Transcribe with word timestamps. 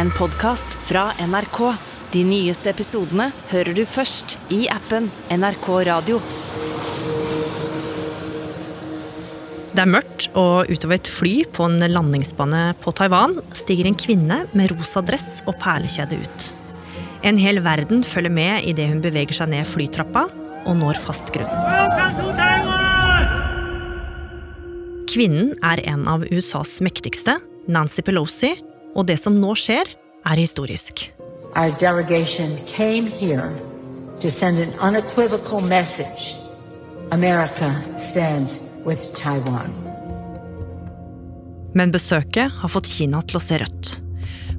en 0.00 0.10
podkast 0.16 0.74
fra 0.88 1.10
NRK. 1.20 1.58
De 2.14 2.20
nyeste 2.24 2.70
episodene 2.70 3.26
hører 3.50 3.76
du 3.76 3.82
først 3.84 4.38
i 4.48 4.62
appen 4.72 5.10
NRK 5.34 5.66
Radio. 5.90 6.20
Det 9.74 9.82
er 9.82 9.90
mørkt, 9.92 10.30
og 10.40 10.70
utover 10.72 10.96
et 10.96 11.10
fly 11.10 11.34
på 11.52 11.66
en 11.68 11.84
landingsbane 11.92 12.62
på 12.80 12.94
Taiwan 12.96 13.36
stiger 13.52 13.90
en 13.90 13.98
kvinne 13.98 14.38
med 14.56 14.72
rosa 14.72 15.02
dress 15.04 15.42
og 15.44 15.58
perlekjede 15.60 16.22
ut. 16.22 16.48
En 17.28 17.36
hel 17.36 17.60
verden 17.60 18.00
følger 18.06 18.32
med 18.32 18.70
idet 18.72 18.88
hun 18.88 19.04
beveger 19.04 19.36
seg 19.42 19.52
ned 19.52 19.68
flytrappa 19.68 20.24
og 20.64 20.80
når 20.80 21.02
fast 21.04 21.28
grunn. 21.36 21.52
Kvinnen 25.12 25.52
er 25.60 25.84
en 25.92 26.08
av 26.08 26.24
USAs 26.32 26.78
mektigste, 26.86 27.36
Nancy 27.68 28.00
Pelosi, 28.06 28.54
og 28.96 29.06
det 29.06 29.18
som 29.22 29.36
nå 29.38 29.54
skjer, 29.58 29.86
er 30.26 30.40
historisk. 30.40 31.06
Men 41.74 41.92
besøket 41.94 42.60
har 42.60 42.72
fått 42.74 42.90
Kina 42.90 43.22
til 43.22 43.38
å 43.38 43.42
se 43.42 43.60
rødt. 43.62 43.92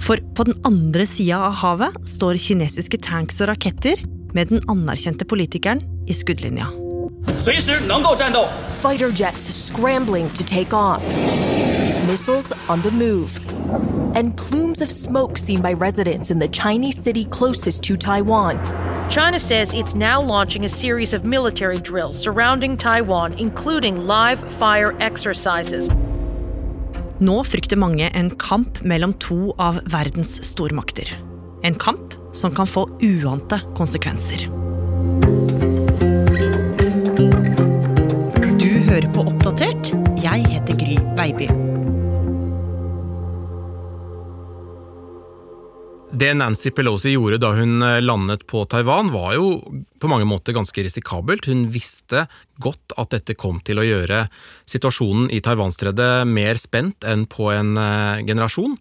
For 0.01 0.21
på 0.35 0.47
den 0.47 0.57
andre 0.65 1.05
sida 1.05 1.43
av 1.49 1.59
havet 1.61 1.99
står 2.09 2.39
kinesiske 2.41 3.01
tanks 3.05 3.41
og 3.43 3.51
raketter 3.51 4.01
med 4.33 4.49
den 4.49 4.63
anerkjente 4.71 5.27
politikeren 5.27 5.83
i 6.09 6.15
skuddlinja. 6.15 6.71
Fighter 8.81 9.11
jets 9.13 9.45
scrambling 9.53 10.29
to 10.33 10.43
take 10.43 10.73
off. 10.73 11.05
Missiles 12.07 12.51
on 12.67 12.81
the 12.81 12.91
move. 12.91 13.50
And 14.15 14.35
plumes 14.35 14.81
of 14.81 14.91
smoke 14.91 15.37
seen 15.37 15.61
by 15.61 15.73
residents 15.73 16.31
in 16.31 16.39
the 16.39 16.47
Chinese 16.47 16.97
city 16.97 17.25
closest 17.25 17.83
to 17.83 17.97
Taiwan. 17.97 18.59
China 19.09 19.39
says 19.39 19.73
it's 19.73 19.95
now 19.95 20.21
launching 20.21 20.65
a 20.65 20.69
series 20.69 21.13
of 21.13 21.25
military 21.25 21.77
drills 21.77 22.17
surrounding 22.17 22.77
Taiwan, 22.77 23.33
including 23.33 24.07
live 24.07 24.39
fire 24.53 24.95
exercises. 24.99 25.89
Nå 27.21 27.43
frykter 27.43 27.77
mange 27.77 28.07
en 28.17 28.31
kamp 28.41 28.79
mellom 28.81 29.13
to 29.21 29.51
av 29.61 29.77
verdens 29.85 30.39
stormakter. 30.41 31.11
En 31.61 31.75
kamp 31.75 32.15
som 32.33 32.55
kan 32.55 32.65
få 32.65 32.87
uante 33.01 33.59
konsekvenser. 33.77 34.47
Du 38.57 38.71
hører 38.89 39.11
på 39.13 39.27
Oppdatert. 39.27 39.93
Jeg 40.23 40.47
heter 40.49 40.79
Gry 40.81 40.97
Baby. 41.19 41.51
Det 46.21 46.33
Nancy 46.37 46.69
Pelosi 46.69 47.15
gjorde 47.15 47.39
da 47.41 47.49
hun 47.57 47.81
eh, 47.81 47.97
landet 48.01 48.43
på 48.45 48.61
Taiwan, 48.69 49.07
var 49.09 49.31
jo 49.33 49.45
på 49.97 50.09
mange 50.11 50.27
måter 50.29 50.53
ganske 50.53 50.83
risikabelt. 50.85 51.47
Hun 51.49 51.63
visste 51.73 52.27
godt 52.61 52.93
at 53.01 53.15
dette 53.15 53.33
kom 53.33 53.57
til 53.65 53.81
å 53.81 53.85
gjøre 53.87 54.27
situasjonen 54.69 55.31
i 55.33 55.39
Taiwanstredet 55.41 56.27
mer 56.29 56.59
spent 56.61 57.07
enn 57.09 57.23
på 57.25 57.47
en 57.49 57.71
eh, 57.73 58.21
generasjon. 58.27 58.75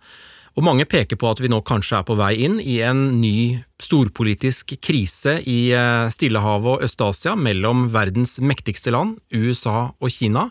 Og 0.52 0.66
mange 0.66 0.84
peker 0.84 1.16
på 1.16 1.30
at 1.30 1.40
vi 1.40 1.48
nå 1.48 1.62
kanskje 1.64 2.02
er 2.02 2.04
på 2.10 2.18
vei 2.20 2.34
inn 2.44 2.58
i 2.60 2.76
en 2.84 3.22
ny 3.22 3.56
storpolitisk 3.80 4.74
krise 4.84 5.38
i 5.40 5.72
eh, 5.72 6.12
Stillehavet 6.12 6.74
og 6.74 6.84
Øst-Asia 6.90 7.38
mellom 7.40 7.86
verdens 7.94 8.36
mektigste 8.44 8.92
land, 8.92 9.16
USA 9.32 9.94
og 9.96 10.12
Kina, 10.12 10.50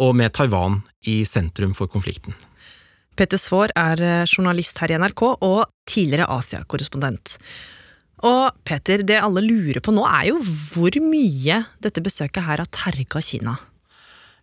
og 0.00 0.16
med 0.16 0.32
Taiwan 0.32 0.80
i 1.04 1.26
sentrum 1.28 1.76
for 1.76 1.92
konflikten. 1.92 2.32
Petter 3.18 3.40
Svaar 3.40 3.72
er 3.76 4.00
eh, 4.00 4.24
journalist 4.30 4.80
her 4.82 4.94
i 4.94 4.98
NRK 5.00 5.24
og 5.34 5.60
tidligere 5.88 6.30
Asia-korrespondent. 6.32 7.36
Og 8.22 8.54
Peter, 8.64 9.02
det 9.02 9.18
alle 9.18 9.42
lurer 9.42 9.82
på 9.82 9.94
nå 9.94 10.04
er 10.06 10.30
jo 10.30 10.38
hvor 10.44 10.96
mye 11.02 11.62
dette 11.82 12.04
besøket 12.04 12.46
her 12.46 12.62
har 12.62 12.70
terga 12.70 13.22
Kina. 13.24 13.56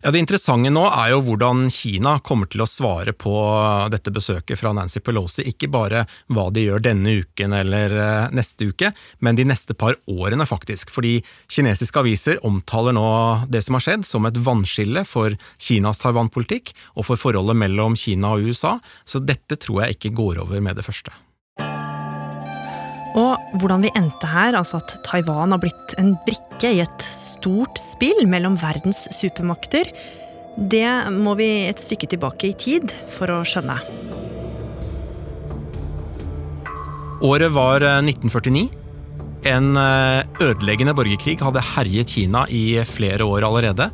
Ja, 0.02 0.10
Det 0.10 0.18
interessante 0.22 0.70
nå 0.72 0.86
er 0.88 1.10
jo 1.12 1.18
hvordan 1.26 1.66
Kina 1.68 2.14
kommer 2.24 2.48
til 2.48 2.62
å 2.64 2.68
svare 2.68 3.12
på 3.12 3.34
dette 3.92 4.08
besøket 4.08 4.56
fra 4.56 4.72
Nancy 4.72 5.02
Pelosi. 5.04 5.44
Ikke 5.44 5.68
bare 5.68 6.06
hva 6.32 6.46
de 6.48 6.64
gjør 6.64 6.80
denne 6.86 7.18
uken 7.20 7.52
eller 7.58 7.92
eh, 7.92 8.32
neste 8.32 8.70
uke, 8.72 8.94
men 9.20 9.36
de 9.36 9.44
neste 9.44 9.76
par 9.76 9.98
årene, 10.08 10.48
faktisk. 10.48 10.88
Fordi 10.88 11.18
kinesiske 11.52 12.00
aviser 12.00 12.40
omtaler 12.48 12.96
nå 12.96 13.06
det 13.52 13.60
som 13.66 13.76
har 13.76 13.84
skjedd 13.84 14.08
som 14.08 14.24
et 14.24 14.40
vannskille 14.40 15.04
for 15.04 15.36
Kinas 15.60 16.00
Taiwan-politikk 16.00 16.72
og 16.94 17.04
for 17.10 17.20
forholdet 17.20 17.60
mellom 17.60 17.92
Kina 17.92 18.38
og 18.38 18.48
USA, 18.48 18.78
så 19.04 19.20
dette 19.20 19.60
tror 19.60 19.84
jeg 19.84 20.00
ikke 20.00 20.16
går 20.16 20.46
over 20.46 20.64
med 20.64 20.80
det 20.80 20.88
første. 20.88 21.12
Og 23.18 23.58
hvordan 23.58 23.82
vi 23.82 23.90
endte 23.98 24.28
her, 24.30 24.54
altså 24.54 24.78
at 24.78 24.94
Taiwan 25.06 25.54
har 25.54 25.62
blitt 25.62 25.94
en 25.98 26.14
brikke 26.26 26.70
i 26.76 26.82
et 26.84 27.06
stort 27.10 27.80
spill 27.80 28.22
mellom 28.30 28.58
verdens 28.60 29.08
supermakter, 29.14 29.90
det 30.70 30.86
må 31.14 31.34
vi 31.38 31.48
et 31.68 31.80
stykke 31.80 32.10
tilbake 32.10 32.50
i 32.50 32.58
tid 32.58 32.92
for 33.14 33.32
å 33.32 33.40
skjønne. 33.46 33.78
Året 37.20 37.52
var 37.52 37.84
eh, 37.84 37.98
1949. 38.00 38.68
En 39.50 39.74
eh, 39.76 40.22
ødeleggende 40.40 40.94
borgerkrig 40.96 41.38
hadde 41.40 41.64
herjet 41.74 42.14
Kina 42.14 42.46
i 42.48 42.80
flere 42.88 43.26
år 43.28 43.44
allerede. 43.48 43.90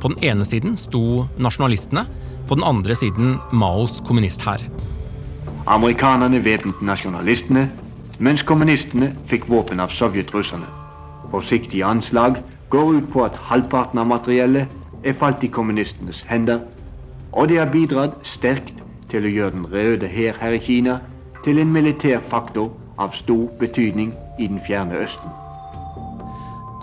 På 0.00 0.08
den 0.08 0.22
ene 0.24 0.46
siden 0.48 0.78
sto 0.80 1.26
nasjonalistene, 1.40 2.06
på 2.48 2.56
den 2.56 2.64
andre 2.64 2.96
siden 2.96 3.36
Maos 3.52 3.98
kommunisthær. 4.06 4.64
Amerikanerne 5.70 6.40
væpnet 6.42 6.80
nasjonalistene, 6.82 7.68
mens 8.20 8.42
kommunistene 8.44 9.14
fikk 9.30 9.46
våpen 9.48 9.80
av 9.80 9.92
sovjetrusserne. 9.96 10.68
Forsiktige 11.32 11.86
anslag 11.86 12.42
går 12.70 12.92
ut 12.98 13.08
på 13.12 13.24
at 13.24 13.38
halvparten 13.48 14.00
av 14.02 14.10
materiellet 14.10 14.68
er 15.04 15.16
falt 15.16 15.44
i 15.44 15.48
kommunistenes 15.48 16.20
hender, 16.28 16.60
og 17.32 17.48
det 17.48 17.60
har 17.62 17.72
bidratt 17.72 18.18
sterkt 18.36 18.76
til 19.10 19.24
å 19.24 19.32
gjøre 19.32 19.56
Den 19.56 19.66
røde 19.72 20.08
hær 20.08 20.36
her 20.40 20.52
i 20.54 20.60
Kina 20.62 21.00
til 21.44 21.58
en 21.58 21.72
militær 21.72 22.20
faktor 22.30 22.70
av 22.98 23.16
stor 23.16 23.48
betydning 23.58 24.12
i 24.38 24.46
den 24.46 24.60
fjerne 24.66 25.00
Østen. 25.06 25.32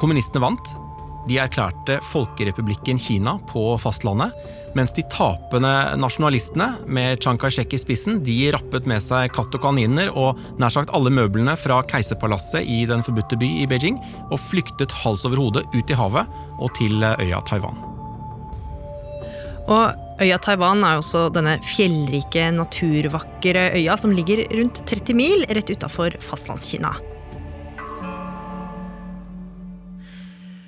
Kommunistene 0.01 0.41
vant. 0.41 0.86
De 1.27 1.35
erklærte 1.43 1.97
Folkerepublikken 2.07 2.99
Kina 3.01 3.33
på 3.49 3.73
fastlandet, 3.83 4.31
mens 4.77 4.93
de 4.95 5.03
tapende 5.11 5.71
nasjonalistene, 5.99 6.69
med 6.87 7.19
Chiang 7.19 7.39
Kai-shek 7.41 7.73
i 7.75 7.79
spissen, 7.81 8.21
de 8.23 8.37
rappet 8.55 8.87
med 8.87 9.03
seg 9.03 9.33
katt 9.35 9.55
og 9.57 9.65
kaniner 9.65 10.11
og 10.13 10.39
nær 10.61 10.71
sagt 10.71 10.93
alle 10.95 11.11
møblene 11.11 11.57
fra 11.59 11.81
keiserpalasset 11.89 12.63
i 12.63 12.85
Den 12.87 13.03
forbudte 13.03 13.39
by 13.39 13.49
i 13.63 13.67
Beijing, 13.67 13.99
og 14.31 14.39
flyktet 14.47 14.95
hals 15.03 15.25
over 15.27 15.41
hode 15.41 15.65
ut 15.75 15.91
i 15.91 15.97
havet 15.99 16.31
og 16.61 16.71
til 16.79 17.03
øya 17.03 17.41
Taiwan. 17.49 17.81
Og 19.67 20.23
øya 20.23 20.37
Taiwan 20.39 20.85
er 20.87 21.01
også 21.01 21.25
denne 21.35 21.57
fjellrike, 21.73 22.47
naturvakre 22.55 23.67
øya 23.75 23.97
som 23.99 24.15
ligger 24.15 24.45
rundt 24.55 24.79
30 24.87 25.17
mil 25.17 25.43
rett 25.51 25.75
utafor 25.75 26.15
fastlandskina. 26.23 26.95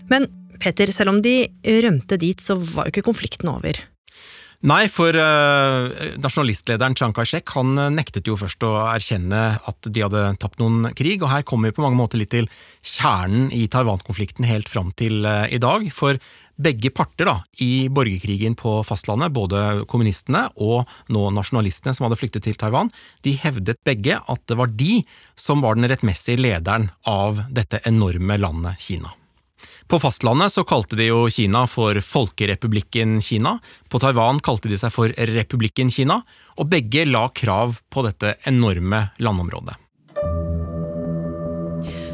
Men 0.09 0.25
Peter, 0.59 0.92
selv 0.96 1.16
om 1.16 1.24
de 1.25 1.42
rømte 1.86 2.20
dit, 2.22 2.42
så 2.42 2.58
var 2.59 2.88
jo 2.88 2.96
ikke 2.96 3.08
konflikten 3.09 3.52
over. 3.52 3.80
Nei, 4.68 4.90
for 4.92 5.16
uh, 5.16 5.88
nasjonalistlederen 6.20 6.97
Chiang 7.00 7.14
Kai-shek 7.16 7.47
han 7.56 7.80
eh, 7.80 7.94
nektet 7.96 8.28
jo 8.28 8.36
først 8.36 8.66
å 8.68 8.74
erkjenne 8.92 9.44
at 9.56 9.88
de 9.88 10.02
hadde 10.03 10.24
tapt 10.42 10.59
noen 10.59 10.90
krig, 11.00 11.24
og 11.24 11.31
her 11.31 11.46
kommer 11.48 11.72
vi 11.72 11.78
på 11.78 11.86
mange 11.86 11.96
måter 11.96 12.19
litt 12.19 12.34
til 12.34 12.50
kjernen 12.84 13.53
i 13.56 13.69
Taiwan-konflikten 13.72 14.44
helt 14.50 14.68
fram 14.68 14.92
til 15.00 15.24
uh, 15.24 15.48
i 15.48 15.62
dag. 15.64 15.88
For 15.96 16.19
begge 16.59 16.92
parter 16.92 17.30
da, 17.30 17.38
i 17.64 17.88
borgerkrigen 17.88 18.58
på 18.59 18.81
fastlandet, 18.84 19.31
både 19.31 19.86
kommunistene 19.88 20.50
og 20.59 20.92
nå 21.08 21.24
nasjonalistene 21.38 21.96
som 21.96 22.09
hadde 22.09 22.19
flyktet 22.19 22.44
til 22.50 22.59
Taiwan, 22.59 22.92
de 23.24 23.38
hevdet 23.40 23.80
begge 23.88 24.19
at 24.19 24.44
det 24.51 24.60
var 24.60 24.75
de 24.75 25.06
som 25.39 25.63
var 25.63 25.80
den 25.80 25.88
rettmessige 25.88 26.44
lederen 26.44 26.92
av 27.07 27.45
dette 27.48 27.80
enorme 27.88 28.36
landet 28.44 28.83
Kina. 28.89 29.16
På 29.89 29.97
fastlandet 30.00 30.53
så 30.53 30.62
kalte 30.69 30.94
de 31.00 31.07
jo 31.07 31.24
Kina 31.33 31.63
for 31.65 31.97
Folkerepublikken 32.06 33.15
Kina, 33.25 33.56
på 33.89 33.97
Taiwan 33.97 34.38
kalte 34.45 34.69
de 34.69 34.77
seg 34.77 34.94
for 34.94 35.09
Republikken 35.09 35.89
Kina, 35.89 36.19
og 36.62 36.69
begge 36.69 37.07
la 37.09 37.24
krav 37.33 37.80
på 37.89 38.03
dette 38.06 38.36
enorme 38.51 39.07
landområdet. 39.18 39.74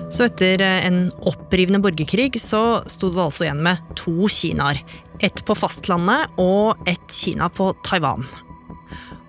Så 0.08 0.30
etter 0.30 0.64
en 0.64 1.10
opprivende 1.28 1.82
borgerkrig 1.84 2.40
så 2.40 2.80
sto 2.88 3.10
det 3.12 3.20
altså 3.26 3.50
igjen 3.50 3.66
med 3.68 3.84
to 4.00 4.30
Kinaer. 4.32 4.80
Ett 5.20 5.44
på 5.44 5.58
fastlandet 5.60 6.40
og 6.40 6.88
ett 6.88 7.12
Kina 7.12 7.52
på 7.52 7.74
Taiwan. 7.84 8.24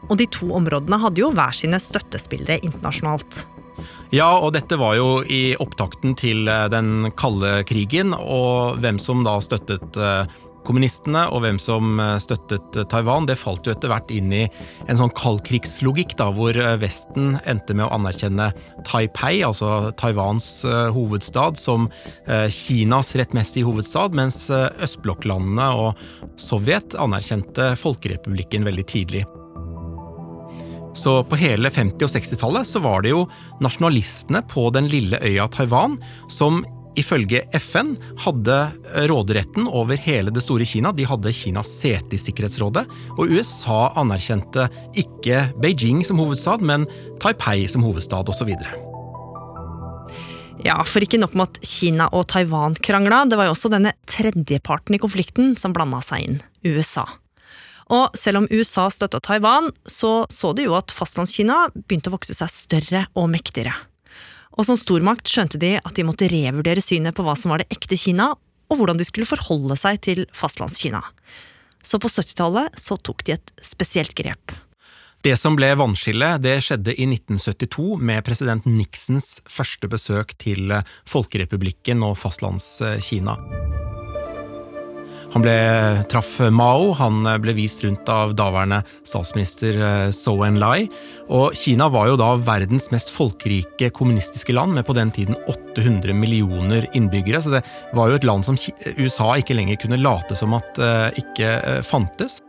Og 0.06 0.14
de 0.20 0.31
to 0.31 0.52
områdene 0.54 1.02
hadde 1.02 1.25
jo 1.25 1.34
hver 1.34 1.56
sine 1.56 1.82
støttespillere 1.82 2.60
internasjonalt. 2.62 3.42
Ja, 4.14 4.31
og 4.38 4.52
dette 4.56 4.78
var 4.81 4.96
jo 4.99 5.20
i 5.23 5.56
opptakten 5.61 6.17
til 6.19 6.46
den 6.73 7.11
kalde 7.19 7.61
krigen, 7.69 8.14
og 8.17 8.81
hvem 8.82 9.00
som 9.02 9.25
da 9.26 9.38
støttet 9.44 9.99
kommunistene 10.67 11.26
og 11.31 11.44
hvem 11.44 11.58
som 11.62 12.00
eh, 12.02 12.17
støttet 12.23 12.81
Taiwan, 12.90 13.28
det 13.28 13.38
falt 13.40 13.67
jo 13.67 13.75
etter 13.75 13.90
hvert 13.93 14.11
inn 14.14 14.32
i 14.34 14.44
en 14.87 14.99
sånn 14.99 15.14
kaldkrigslogikk, 15.17 16.17
da, 16.19 16.31
hvor 16.34 16.58
Vesten 16.82 17.37
endte 17.46 17.76
med 17.76 17.87
å 17.87 17.93
anerkjenne 17.96 18.50
Taipei, 18.87 19.40
altså 19.46 19.93
Taiwans 19.99 20.50
hovedstad, 20.94 21.58
som 21.61 21.88
Kinas 22.26 23.14
rettmessige 23.19 23.67
hovedstad, 23.69 24.17
mens 24.19 24.46
østblokklandene 24.50 25.70
og 25.78 26.38
Sovjet 26.40 26.99
anerkjente 27.00 27.75
Folkerepublikken 27.81 28.67
veldig 28.67 28.87
tidlig. 28.90 29.26
Så 30.96 31.19
på 31.28 31.37
hele 31.37 31.69
50- 31.69 32.06
og 32.06 32.12
60-tallet 32.14 32.69
så 32.69 32.81
var 32.84 33.04
det 33.04 33.12
jo 33.12 33.26
nasjonalistene 33.60 34.40
på 34.48 34.70
den 34.75 34.88
lille 34.88 35.20
øya 35.20 35.44
Taiwan 35.52 35.98
som 36.32 36.62
ifølge 36.96 37.43
FN 37.60 37.93
hadde 38.25 38.56
råderetten 39.10 39.69
over 39.69 40.00
hele 40.00 40.32
det 40.32 40.43
store 40.44 40.64
Kina. 40.64 40.94
De 40.96 41.04
hadde 41.04 41.32
Kinas 41.37 41.69
sete 41.82 42.16
i 42.16 42.20
Sikkerhetsrådet, 42.20 42.87
og 43.16 43.28
USA 43.28 43.90
anerkjente 44.00 44.70
ikke 44.96 45.50
Beijing 45.60 46.00
som 46.08 46.20
hovedstad, 46.22 46.64
men 46.64 46.88
Taipei 47.20 47.66
som 47.69 47.84
hovedstad 47.84 48.32
osv. 48.32 48.54
Ja, 50.64 50.81
for 50.88 51.04
ikke 51.04 51.20
nok 51.20 51.37
med 51.37 51.50
at 51.50 51.60
Kina 51.69 52.08
og 52.16 52.26
Taiwan 52.32 52.75
krangla, 52.81 53.26
det 53.28 53.37
var 53.38 53.50
jo 53.50 53.54
også 53.54 53.70
denne 53.76 53.92
tredjeparten 54.08 54.96
i 54.96 55.02
konflikten 55.02 55.54
som 55.60 55.76
blanda 55.76 56.00
seg 56.04 56.25
inn, 56.25 56.42
USA. 56.64 57.04
Og 57.94 58.17
selv 58.19 58.43
om 58.43 58.49
USA 58.50 58.88
støtta 58.91 59.21
Taiwan, 59.23 59.71
så 59.87 60.27
så 60.33 60.53
de 60.56 60.67
jo 60.67 60.75
at 60.79 60.94
fastlandskina 60.94 61.69
begynte 61.77 62.11
å 62.11 62.17
vokse 62.17 62.35
seg 62.35 62.50
større 62.50 63.05
og 63.15 63.31
mektigere. 63.31 63.75
Og 64.56 64.67
som 64.67 64.79
stormakt 64.81 65.29
skjønte 65.29 65.61
de 65.61 65.77
at 65.79 65.94
de 65.94 66.05
måtte 66.06 66.31
revurdere 66.33 66.83
synet 66.83 67.15
på 67.15 67.25
hva 67.27 67.37
som 67.38 67.53
var 67.53 67.62
det 67.62 67.71
ekte 67.77 67.99
Kina, 68.00 68.33
og 68.67 68.81
hvordan 68.81 68.99
de 68.99 69.06
skulle 69.06 69.29
forholde 69.29 69.77
seg 69.79 70.00
til 70.03 70.25
fastlandskina. 70.35 71.03
Så 71.87 72.00
på 72.03 72.11
70-tallet 72.11 72.75
så 72.81 72.99
tok 72.99 73.23
de 73.27 73.37
et 73.37 73.53
spesielt 73.62 74.17
grep. 74.19 74.56
Det 75.23 75.35
som 75.38 75.56
ble 75.59 75.73
vannskillet, 75.79 76.43
det 76.43 76.59
skjedde 76.62 76.94
i 76.94 77.06
1972 77.09 77.97
med 77.99 78.23
president 78.27 78.67
Nixons 78.69 79.41
første 79.50 79.91
besøk 79.91 80.37
til 80.43 80.71
Folkerepublikken 81.09 82.05
og 82.06 82.19
fastlandskina. 82.21 83.38
Han 85.34 85.44
ble, 85.44 85.56
traff 86.11 86.38
Mao, 86.55 86.93
han 86.96 87.26
ble 87.43 87.56
vist 87.56 87.82
rundt 87.84 88.08
av 88.12 88.32
daværende 88.38 88.82
statsminister 89.06 89.76
eh, 89.76 90.08
Zhou 90.14 90.44
Enlai. 90.46 90.87
Og 91.34 91.56
Kina 91.58 91.90
var 91.93 92.11
jo 92.11 92.19
da 92.20 92.31
verdens 92.38 92.88
mest 92.94 93.11
folkerike 93.14 93.90
kommunistiske 93.96 94.55
land, 94.56 94.76
med 94.78 94.87
på 94.87 94.96
den 94.96 95.12
tiden 95.14 95.37
800 95.50 96.14
millioner 96.17 96.87
innbyggere. 96.96 97.43
Så 97.43 97.52
det 97.56 97.64
var 97.96 98.11
jo 98.11 98.20
et 98.20 98.28
land 98.28 98.46
som 98.46 98.58
USA 98.96 99.34
ikke 99.37 99.58
lenger 99.58 99.82
kunne 99.82 100.00
late 100.00 100.38
som 100.38 100.55
at 100.56 100.81
ikke 101.19 101.82
fantes. 101.87 102.40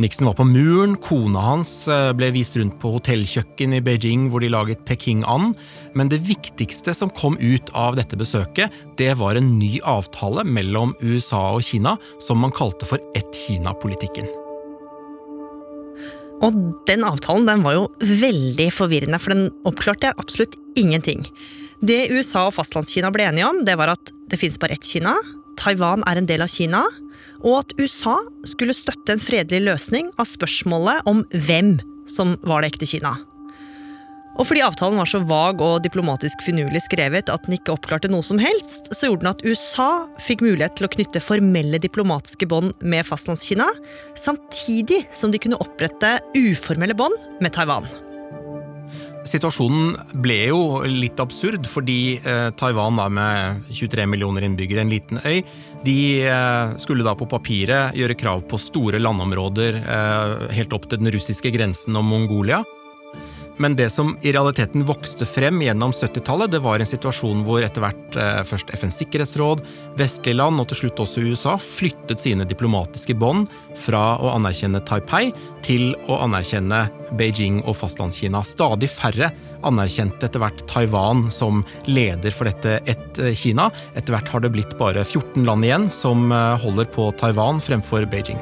Nixon 0.00 0.30
var 0.30 0.34
på 0.38 0.46
muren, 0.48 0.94
kona 0.96 1.40
hans 1.44 1.70
eh, 1.92 2.10
ble 2.16 2.30
vist 2.32 2.54
rundt 2.56 2.78
på 2.80 2.94
hotellkjøkken 2.94 3.74
i 3.76 3.82
Beijing 3.84 4.30
hvor 4.32 4.40
de 4.40 4.48
laget 4.48 4.80
Peking-and, 4.88 5.52
men 5.92 6.08
det 6.08 6.22
viktigste 6.24 6.94
som 6.96 7.12
kom 7.12 7.36
ut 7.36 7.68
av 7.76 7.98
dette 7.98 8.16
besøket, 8.16 8.72
det 8.96 9.12
var 9.20 9.36
en 9.36 9.50
ny 9.58 9.74
avtale 9.84 10.46
mellom 10.48 10.94
USA 11.04 11.42
og 11.52 11.66
Kina 11.68 11.98
som 12.16 12.40
man 12.40 12.54
kalte 12.56 12.88
for 12.88 13.02
Ett-Kina-politikken. 13.18 14.30
Og 16.40 16.56
den 16.88 17.04
avtalen 17.04 17.44
den 17.50 17.66
var 17.66 17.76
jo 17.76 17.84
veldig 18.00 18.70
forvirrende, 18.72 19.20
for 19.20 19.36
den 19.36 19.50
oppklarte 19.68 20.14
absolutt 20.16 20.56
ingenting. 20.80 21.26
Det 21.84 22.06
USA 22.08 22.46
og 22.48 22.56
fastlandskina 22.56 23.12
ble 23.12 23.28
enige 23.28 23.52
om, 23.52 23.60
det 23.68 23.76
var 23.76 23.92
at 23.92 24.14
det 24.32 24.40
fins 24.40 24.56
bare 24.60 24.80
ett 24.80 24.88
Kina, 24.88 25.18
Taiwan 25.60 26.00
er 26.08 26.16
en 26.16 26.28
del 26.28 26.40
av 26.40 26.48
Kina, 26.48 26.86
og 27.40 27.62
at 27.62 27.74
USA 27.80 28.18
skulle 28.48 28.76
støtte 28.76 29.16
en 29.16 29.22
fredelig 29.22 29.64
løsning 29.68 30.12
av 30.20 30.28
spørsmålet 30.28 31.08
om 31.10 31.24
hvem 31.46 31.78
som 32.10 32.36
var 32.46 32.62
det 32.62 32.74
ekte 32.74 32.88
Kina. 32.90 33.16
Og 34.40 34.46
fordi 34.48 34.62
avtalen 34.64 34.96
var 34.96 35.08
så 35.10 35.20
vag 35.26 35.60
og 35.60 35.82
diplomatisk 35.84 36.40
finurlig 36.46 36.80
skrevet 36.86 37.28
at 37.32 37.44
den 37.44 37.58
ikke 37.58 37.74
oppklarte 37.74 38.08
noe 38.08 38.24
som 38.24 38.40
helst, 38.40 38.88
så 38.94 39.10
gjorde 39.10 39.26
den 39.26 39.32
at 39.34 39.44
USA 39.44 39.88
fikk 40.22 40.44
mulighet 40.46 40.78
til 40.78 40.88
å 40.88 40.92
knytte 40.94 41.24
formelle 41.24 41.82
diplomatiske 41.82 42.48
bånd 42.48 42.72
med 42.80 43.04
Fastlandskina, 43.08 43.68
samtidig 44.16 45.02
som 45.12 45.34
de 45.34 45.42
kunne 45.42 45.60
opprette 45.60 46.18
uformelle 46.38 46.96
bånd 46.96 47.18
med 47.44 47.52
Taiwan. 47.56 47.90
Situasjonen 49.28 49.96
ble 50.24 50.38
jo 50.48 50.60
litt 50.88 51.20
absurd, 51.20 51.66
fordi 51.68 52.16
eh, 52.18 52.48
Taiwan 52.56 52.96
da 52.96 53.08
med 53.12 53.66
23 53.68 54.06
millioner 54.08 54.46
innbyggere, 54.46 54.80
en 54.80 54.92
liten 54.92 55.20
øy, 55.20 55.42
de 55.84 55.96
eh, 56.24 56.72
skulle 56.80 57.04
da 57.04 57.12
på 57.16 57.28
papiret 57.28 57.96
gjøre 58.00 58.16
krav 58.16 58.46
på 58.48 58.60
store 58.60 59.00
landområder 59.00 59.80
eh, 59.80 60.34
helt 60.56 60.72
opp 60.76 60.88
til 60.88 61.02
den 61.02 61.12
russiske 61.12 61.52
grensen 61.52 62.00
og 62.00 62.06
Mongolia. 62.08 62.62
Men 63.60 63.76
det 63.76 63.90
som 63.92 64.14
i 64.22 64.32
realiteten 64.32 64.86
vokste 64.88 65.26
frem 65.28 65.58
gjennom 65.60 65.92
70-tallet, 65.92 66.48
det 66.50 66.62
var 66.64 66.80
en 66.80 66.88
situasjon 66.88 67.42
hvor 67.44 67.60
etter 67.60 67.84
hvert 67.84 68.16
eh, 68.16 68.38
først 68.48 68.70
FNs 68.72 68.96
sikkerhetsråd, 69.02 69.60
vestlige 70.00 70.38
land 70.38 70.62
og 70.62 70.70
til 70.70 70.78
slutt 70.78 71.02
også 71.04 71.24
USA 71.28 71.58
flyttet 71.60 72.22
sine 72.22 72.46
diplomatiske 72.48 73.18
bånd 73.20 73.50
fra 73.76 74.14
å 74.16 74.30
anerkjenne 74.38 74.80
Taipei 74.88 75.26
til 75.66 75.92
å 76.08 76.22
anerkjenne 76.24 76.86
Beijing 77.20 77.60
og 77.66 77.76
Fastlandskina. 77.82 78.40
Stadig 78.48 78.88
færre 78.88 79.28
anerkjente 79.68 80.30
etter 80.30 80.40
hvert 80.40 80.64
Taiwan 80.70 81.26
som 81.28 81.60
leder 81.84 82.32
for 82.32 82.48
dette 82.48 82.78
ett 82.88 83.20
eh, 83.20 83.36
Kina. 83.36 83.68
Etter 83.92 84.16
hvert 84.16 84.32
har 84.32 84.40
det 84.40 84.54
blitt 84.56 84.72
bare 84.80 85.04
14 85.04 85.44
land 85.44 85.68
igjen 85.68 85.90
som 85.92 86.32
eh, 86.32 86.56
holder 86.64 86.88
på 86.96 87.12
Taiwan 87.20 87.60
fremfor 87.60 88.08
Beijing. 88.08 88.40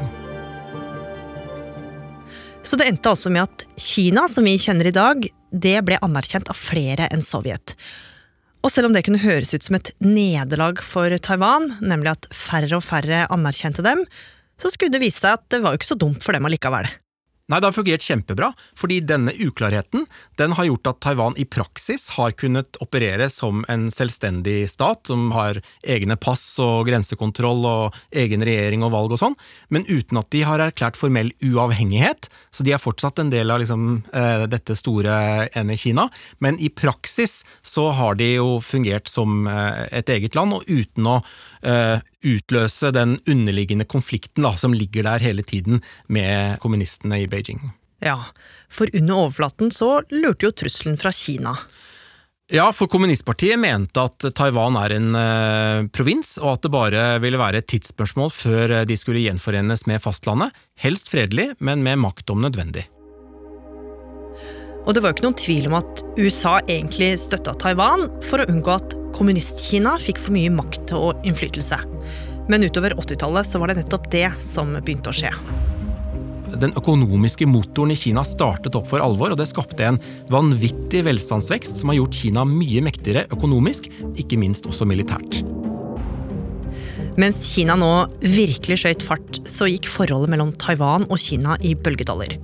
Så 2.69 2.77
det 2.77 2.85
endte 2.91 3.09
altså 3.09 3.31
med 3.33 3.47
at 3.47 3.65
Kina, 3.81 4.27
som 4.29 4.45
vi 4.45 4.59
kjenner 4.61 4.91
i 4.91 4.93
dag, 4.93 5.23
det 5.57 5.79
ble 5.89 5.97
anerkjent 6.05 6.51
av 6.53 6.59
flere 6.61 7.07
enn 7.09 7.25
Sovjet. 7.25 7.73
Og 8.61 8.69
selv 8.75 8.91
om 8.91 8.97
det 8.97 9.07
kunne 9.07 9.23
høres 9.23 9.55
ut 9.55 9.65
som 9.65 9.79
et 9.79 9.89
nederlag 10.05 10.83
for 10.85 11.15
Taiwan, 11.25 11.71
nemlig 11.81 12.13
at 12.13 12.29
færre 12.35 12.77
og 12.77 12.85
færre 12.85 13.23
anerkjente 13.33 13.85
dem, 13.87 14.03
så 14.61 14.69
skulle 14.69 14.93
det 14.93 15.01
vise 15.01 15.23
seg 15.23 15.39
at 15.39 15.47
det 15.55 15.63
var 15.65 15.73
jo 15.73 15.81
ikke 15.81 15.93
så 15.95 15.97
dumt 16.03 16.21
for 16.21 16.37
dem 16.37 16.45
allikevel. 16.45 16.91
Nei, 17.49 17.63
det 17.63 17.71
har 17.71 17.73
fungert 17.73 18.05
kjempebra, 18.05 18.51
fordi 18.77 18.99
denne 19.09 19.33
uklarheten 19.33 20.03
den 20.37 20.53
har 20.53 20.67
gjort 20.69 20.89
at 20.91 20.99
Taiwan 21.01 21.37
i 21.41 21.47
praksis 21.49 22.11
har 22.19 22.35
kunnet 22.37 22.77
operere 22.85 23.31
som 23.33 23.63
en 23.73 23.87
selvstendig 23.89 24.67
stat, 24.69 25.09
som 25.09 25.31
har 25.33 25.57
egne 25.81 26.19
pass 26.21 26.43
og 26.61 26.91
grensekontroll 26.91 27.65
og 27.65 27.97
egen 28.13 28.45
regjering 28.45 28.85
og 28.85 28.93
valg 28.93 29.15
og 29.17 29.23
sånn, 29.23 29.39
men 29.73 29.89
uten 29.89 30.21
at 30.21 30.29
de 30.35 30.43
har 30.45 30.61
erklært 30.61 31.01
formell 31.01 31.33
uavhengighet, 31.41 32.29
så 32.53 32.69
de 32.69 32.75
er 32.77 32.83
fortsatt 32.85 33.25
en 33.25 33.33
del 33.33 33.49
av 33.49 33.63
liksom, 33.65 33.89
eh, 34.13 34.45
dette 34.53 34.77
store 34.77 35.49
ene 35.57 35.79
Kina, 35.81 36.05
men 36.45 36.61
i 36.61 36.69
praksis 36.69 37.41
så 37.65 37.89
har 37.97 38.21
de 38.21 38.35
jo 38.35 38.59
fungert 38.61 39.09
som 39.09 39.49
eh, 39.49 39.87
et 40.03 40.13
eget 40.19 40.37
land, 40.37 40.53
og 40.53 40.69
uten 40.69 41.09
å 41.09 41.17
uh, 41.65 41.97
utløse 42.25 42.91
den 42.95 43.19
underliggende 43.29 43.87
konflikten 43.89 44.47
da, 44.47 44.55
som 44.59 44.75
ligger 44.75 45.07
der 45.07 45.23
hele 45.23 45.45
tiden 45.47 45.83
med 46.09 46.59
kommunistene 46.63 47.23
i 47.23 47.29
Beijing. 47.31 47.63
Ja, 48.05 48.31
for 48.71 48.91
under 48.95 49.25
overflaten 49.27 49.73
så 49.75 50.01
lurte 50.11 50.49
jo 50.49 50.55
trusselen 50.55 50.99
fra 51.01 51.13
Kina. 51.15 51.57
Ja, 52.49 52.71
for 52.73 52.89
kommunistpartiet 52.89 53.61
mente 53.61 54.01
at 54.01 54.25
Taiwan 54.39 54.79
er 54.81 54.95
en 54.97 55.09
uh, 55.13 55.89
provins, 55.93 56.39
og 56.41 56.55
at 56.55 56.63
det 56.65 56.71
bare 56.73 57.03
ville 57.21 57.41
være 57.41 57.61
et 57.61 57.69
tidsspørsmål 57.69 58.31
før 58.33 58.79
de 58.89 58.97
skulle 58.97 59.21
gjenforenes 59.27 59.85
med 59.91 60.01
fastlandet, 60.01 60.55
helst 60.81 61.13
fredelig, 61.13 61.51
men 61.61 61.85
med 61.85 62.01
makt 62.01 62.33
om 62.33 62.41
nødvendig. 62.47 62.87
Og 64.89 64.95
det 64.97 65.03
var 65.05 65.13
jo 65.13 65.19
ikke 65.19 65.27
noen 65.27 65.37
tvil 65.37 65.69
om 65.69 65.77
at 65.77 66.01
USA 66.17 66.55
egentlig 66.65 67.11
støtta 67.21 67.53
Taiwan 67.61 68.07
for 68.25 68.41
å 68.41 68.49
unngå 68.49 68.79
at 68.79 68.97
Kommunist-Kina 69.19 69.97
fikk 69.99 70.21
for 70.23 70.35
mye 70.37 70.51
makt 70.55 70.93
og 70.95 71.27
innflytelse. 71.27 71.81
Men 72.49 72.65
utover 72.65 72.95
80-tallet 72.95 73.57
var 73.59 73.71
det 73.71 73.81
nettopp 73.81 74.07
det 74.13 74.29
som 74.47 74.77
begynte 74.79 75.11
å 75.11 75.17
skje. 75.17 75.33
Den 76.63 76.73
økonomiske 76.79 77.45
motoren 77.51 77.93
i 77.93 77.99
Kina 77.99 78.23
startet 78.25 78.77
opp 78.79 78.87
for 78.89 79.05
alvor, 79.05 79.35
og 79.35 79.41
det 79.41 79.51
skapte 79.51 79.85
en 79.85 79.99
vanvittig 80.33 81.03
velstandsvekst 81.05 81.83
som 81.83 81.93
har 81.93 81.99
gjort 81.99 82.17
Kina 82.23 82.47
mye 82.49 82.81
mektigere 82.87 83.27
økonomisk, 83.35 83.91
ikke 84.17 84.39
minst 84.41 84.71
også 84.71 84.89
militært. 84.89 85.43
Mens 87.19 87.43
Kina 87.51 87.75
nå 87.77 87.91
virkelig 88.23 88.81
skjøt 88.85 89.05
fart, 89.05 89.41
så 89.51 89.69
gikk 89.69 89.91
forholdet 89.91 90.31
mellom 90.33 90.55
Taiwan 90.63 91.05
og 91.11 91.19
Kina 91.21 91.59
i 91.67 91.75
bølgedaler. 91.75 92.39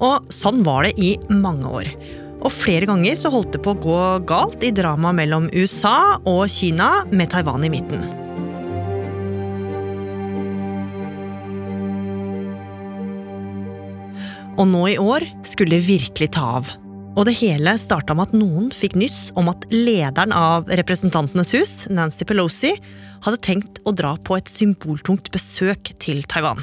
Og 0.00 0.32
sånn 0.32 0.64
var 0.64 0.88
det 0.88 0.96
i 0.96 1.12
mange 1.28 1.68
år. 1.68 1.92
Og 2.40 2.52
flere 2.54 2.88
ganger 2.88 3.18
så 3.20 3.32
holdt 3.32 3.52
det 3.56 3.60
på 3.64 3.74
å 3.74 3.80
gå 3.80 4.00
galt 4.28 4.64
i 4.64 4.72
dramaet 4.72 5.18
mellom 5.18 5.50
USA 5.52 6.16
og 6.24 6.46
Kina, 6.48 7.04
med 7.12 7.32
Taiwan 7.32 7.66
i 7.66 7.72
midten. 7.72 8.06
Og 14.60 14.68
nå 14.68 14.80
i 14.92 14.98
år 15.00 15.24
skulle 15.48 15.78
det 15.78 15.86
virkelig 15.88 16.32
ta 16.36 16.46
av. 16.58 16.72
Og 17.18 17.26
det 17.26 17.34
hele 17.40 17.74
starta 17.80 18.14
med 18.14 18.28
at 18.28 18.36
noen 18.36 18.68
fikk 18.74 18.94
nyss 18.98 19.30
om 19.40 19.50
at 19.50 19.64
lederen 19.72 20.34
av 20.36 20.68
Representantenes 20.80 21.52
hus, 21.56 21.72
Nancy 21.90 22.26
Pelosi, 22.28 22.74
hadde 23.24 23.40
tenkt 23.44 23.80
å 23.84 23.92
dra 23.96 24.14
på 24.24 24.36
et 24.38 24.48
symboltungt 24.48 25.32
besøk 25.34 25.92
til 26.00 26.22
Taiwan. 26.30 26.62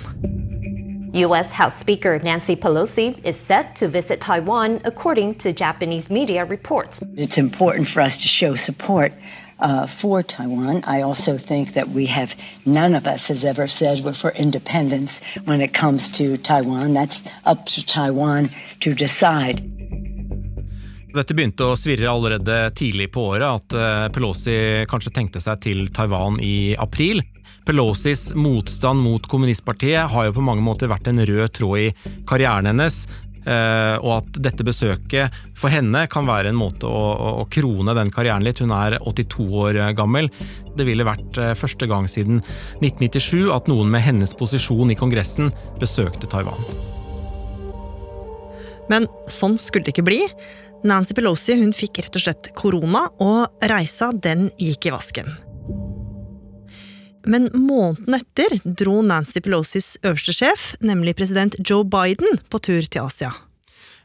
U.S. 1.26 1.52
House 1.52 1.76
Speaker 1.76 2.20
Nancy 2.20 2.56
Pelosi 2.56 3.18
is 3.24 3.40
set 3.40 3.76
to 3.78 3.88
visit 3.88 4.22
Taiwan, 4.22 4.82
according 4.86 5.36
to 5.36 5.52
Japanese 5.52 6.10
media 6.10 6.46
reports. 6.46 7.02
It's 7.16 7.38
important 7.38 7.88
for 7.88 8.02
us 8.02 8.22
to 8.22 8.28
show 8.28 8.56
support 8.56 9.14
uh, 9.60 9.88
for 9.88 10.24
Taiwan. 10.24 10.84
I 10.84 11.02
also 11.02 11.38
think 11.38 11.74
that 11.74 11.90
we 11.90 12.06
have, 12.08 12.36
none 12.66 12.96
of 12.96 13.08
us 13.08 13.28
has 13.28 13.44
ever 13.44 13.68
said 13.68 14.04
we're 14.04 14.14
for 14.14 14.32
independence 14.32 15.22
when 15.46 15.62
it 15.62 15.74
comes 15.74 16.10
to 16.12 16.38
Taiwan. 16.38 16.94
That's 16.94 17.24
up 17.46 17.66
to 17.68 17.86
Taiwan 17.86 18.50
to 18.82 18.94
decide. 18.94 19.62
Dette 21.18 21.34
begynte 21.34 21.66
å 21.66 21.74
svirre 21.80 22.10
allerede 22.12 22.56
tidlig 22.78 23.08
på 23.16 23.24
året, 23.32 23.48
at 23.48 23.74
eh, 23.74 24.08
Pelosi 24.14 24.58
kanskje 24.92 25.14
tenkte 25.16 25.42
seg 25.42 25.64
til 25.64 25.88
Taiwan 25.96 26.38
i 26.44 26.76
april. 26.78 27.24
Pelosis 27.68 28.30
motstand 28.36 29.02
mot 29.04 29.26
kommunistpartiet 29.28 30.08
har 30.08 30.28
jo 30.30 30.36
på 30.38 30.44
mange 30.46 30.64
måter 30.64 30.88
vært 30.88 31.10
en 31.12 31.20
rød 31.28 31.50
tråd 31.58 31.82
i 31.82 32.14
karrieren 32.30 32.70
hennes. 32.70 33.02
Eh, 33.48 33.96
og 34.04 34.12
at 34.18 34.38
dette 34.44 34.64
besøket 34.68 35.36
for 35.56 35.72
henne 35.72 36.06
kan 36.12 36.28
være 36.28 36.52
en 36.52 36.60
måte 36.60 36.88
å, 36.88 37.02
å, 37.42 37.46
krone 37.52 37.96
den 37.96 38.12
karrieren 38.12 38.44
litt. 38.44 38.62
Hun 38.64 38.72
er 38.76 38.98
82 39.02 39.48
år 39.64 39.80
gammel. 40.00 40.30
Det 40.80 40.88
ville 40.88 41.08
vært 41.08 41.40
eh, 41.44 41.52
første 41.60 41.90
gang 41.92 42.08
siden 42.12 42.40
1997 42.80 43.52
at 43.56 43.68
noen 43.72 43.92
med 43.92 44.04
hennes 44.06 44.36
posisjon 44.36 44.92
i 44.92 44.98
Kongressen 45.00 45.52
besøkte 45.82 46.30
Taiwan. 46.32 46.60
Men 48.88 49.10
sånn 49.32 49.60
skulle 49.60 49.88
det 49.90 49.96
ikke 49.96 50.08
bli. 50.08 50.22
Nancy 50.88 51.16
Pelosi 51.18 51.58
hun 51.60 51.76
fikk 51.76 52.00
rett 52.06 52.16
og 52.16 52.24
slett 52.24 52.52
korona, 52.56 53.10
og 53.20 53.68
reisa 53.72 54.14
den 54.16 54.48
gikk 54.56 54.88
i 54.88 54.96
vasken. 54.96 55.36
Men 57.27 57.50
måneden 57.53 58.15
etter 58.22 58.60
dro 58.63 59.01
Nancy 59.05 59.43
Pelosis 59.43 59.96
øverste 60.03 60.36
sjef, 60.36 60.72
nemlig 60.79 61.17
president 61.19 61.60
Joe 61.60 61.84
Biden, 61.84 62.39
på 62.50 62.62
tur 62.63 62.88
til 62.88 63.03
Asia. 63.03 63.34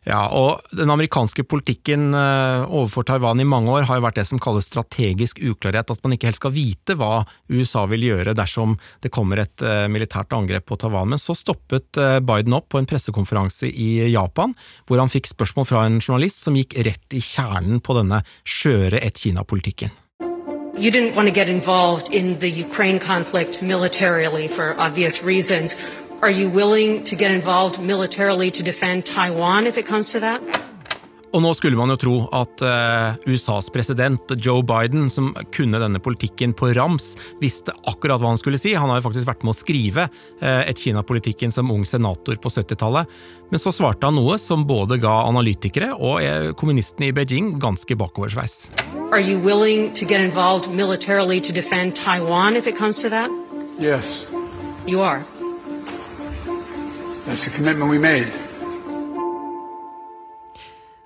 Ja, 0.02 0.24
og 0.34 0.64
Den 0.74 0.90
amerikanske 0.90 1.44
politikken 1.46 2.10
eh, 2.18 2.64
overfor 2.66 3.06
Taiwan 3.06 3.38
i 3.38 3.46
mange 3.46 3.70
år 3.70 3.86
har 3.86 4.00
jo 4.00 4.04
vært 4.08 4.18
det 4.18 4.24
som 4.26 4.40
kalles 4.42 4.66
strategisk 4.66 5.38
uklarhet. 5.38 5.92
At 5.94 6.02
man 6.02 6.16
ikke 6.16 6.26
helt 6.26 6.40
skal 6.40 6.54
vite 6.56 6.96
hva 6.98 7.22
USA 7.52 7.84
vil 7.90 8.08
gjøre 8.08 8.34
dersom 8.34 8.74
det 9.04 9.12
kommer 9.14 9.44
et 9.44 9.62
eh, 9.62 9.86
militært 9.92 10.34
angrep 10.34 10.66
på 10.66 10.80
Taiwan. 10.82 11.14
Men 11.14 11.22
så 11.22 11.38
stoppet 11.38 12.02
eh, 12.02 12.18
Biden 12.18 12.58
opp 12.58 12.72
på 12.74 12.82
en 12.82 12.90
pressekonferanse 12.90 13.70
i 13.70 13.92
Japan, 14.10 14.56
hvor 14.90 14.98
han 14.98 15.12
fikk 15.12 15.30
spørsmål 15.30 15.70
fra 15.70 15.86
en 15.86 16.02
journalist 16.02 16.42
som 16.42 16.58
gikk 16.58 16.80
rett 16.82 17.14
i 17.14 17.22
kjernen 17.22 17.78
på 17.78 18.00
denne 18.00 18.24
skjøre 18.42 18.98
ett-Kina-politikken. 19.06 20.01
You 20.82 20.90
didn't 20.90 21.14
want 21.14 21.28
to 21.28 21.32
get 21.32 21.48
involved 21.48 22.12
in 22.12 22.40
the 22.40 22.50
Ukraine 22.50 22.98
conflict 22.98 23.62
militarily 23.62 24.48
for 24.48 24.74
obvious 24.80 25.22
reasons. 25.22 25.76
Are 26.22 26.28
you 26.28 26.50
willing 26.50 27.04
to 27.04 27.14
get 27.14 27.30
involved 27.30 27.80
militarily 27.80 28.50
to 28.50 28.64
defend 28.64 29.06
Taiwan 29.06 29.68
if 29.68 29.78
it 29.78 29.86
comes 29.86 30.10
to 30.10 30.18
that? 30.18 30.42
Og 31.32 31.40
nå 31.40 31.50
skulle 31.56 31.78
man 31.80 31.88
jo 31.94 31.96
tro 31.96 32.14
at 32.36 32.62
eh, 32.66 33.30
USAs 33.32 33.70
president 33.72 34.34
Joe 34.36 34.60
Biden, 34.68 35.08
som 35.10 35.30
kunne 35.54 35.80
denne 35.80 36.00
politikken 36.02 36.52
på 36.52 36.74
rams, 36.76 37.14
visste 37.40 37.72
akkurat 37.88 38.20
hva 38.20 38.34
han 38.34 38.40
skulle 38.40 38.60
si. 38.60 38.74
Han 38.76 38.92
har 38.92 39.00
jo 39.00 39.06
faktisk 39.06 39.30
vært 39.30 39.46
med 39.46 39.54
å 39.54 39.56
skrive 39.56 40.04
eh, 40.42 40.60
et 40.68 40.82
Kina-politikken 40.84 41.54
som 41.54 41.72
ung 41.72 41.86
senator 41.88 42.36
på 42.36 42.52
70-tallet. 42.52 43.08
Men 43.48 43.64
så 43.64 43.72
svarte 43.72 44.10
han 44.10 44.18
noe 44.20 44.36
som 44.40 44.66
både 44.68 45.00
ga 45.00 45.22
analytikere 45.24 45.94
og 45.96 46.20
eh, 46.20 46.52
kommunistene 46.52 47.08
i 47.08 47.16
Beijing 47.16 47.54
ganske 47.62 47.96
bakoversveis. 47.96 48.68
Are 49.08 49.20
you 49.20 49.40
willing 49.40 49.88
to 49.96 50.04
get 50.04 50.20
involved 50.20 50.68
militarily 50.68 51.40
to 51.40 51.52
defend 51.52 51.96
Taiwan 51.96 52.56
if 52.56 52.68
it 52.68 52.76
comes 52.76 53.00
to 53.00 53.08
that? 53.08 53.32
Yes. 53.80 54.26
You 54.84 55.00
are. 55.00 55.24
That's 57.24 57.44
the 57.44 57.50
commitment 57.50 57.88
we 57.90 57.98
made. 57.98 58.28